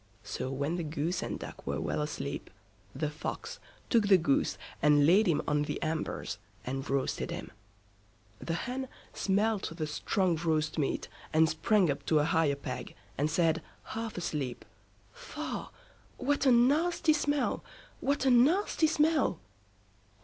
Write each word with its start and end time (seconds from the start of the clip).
So 0.23 0.49
when 0.49 0.77
the 0.77 0.83
Goose 0.83 1.21
and 1.21 1.37
Duck 1.37 1.67
were 1.67 1.79
well 1.79 2.01
asleep, 2.01 2.49
the 2.95 3.11
Fox, 3.11 3.59
took 3.87 4.07
the 4.07 4.17
Goose 4.17 4.57
and 4.81 5.05
laid 5.05 5.27
him 5.27 5.43
on 5.47 5.61
the 5.61 5.79
embers, 5.83 6.39
and 6.65 6.89
roasted 6.89 7.29
him. 7.29 7.51
The 8.39 8.55
Hen 8.55 8.87
smelt 9.13 9.77
the 9.77 9.85
strong 9.85 10.37
roast 10.37 10.79
meat, 10.79 11.07
and 11.31 11.47
sprang 11.47 11.91
up 11.91 12.03
to 12.07 12.17
a 12.17 12.23
higher 12.23 12.55
peg, 12.55 12.95
and 13.15 13.29
said, 13.29 13.61
half 13.93 14.17
asleep: 14.17 14.65
Faugh, 15.13 15.69
what 16.17 16.47
a 16.47 16.51
nasty 16.51 17.13
smell! 17.13 17.63
What 17.99 18.25
a 18.25 18.31
nasty 18.31 18.87
smell! 18.87 19.39